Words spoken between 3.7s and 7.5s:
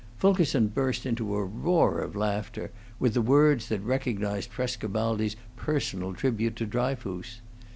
recognized Frescobaldi's personal tribute to Dryfoos.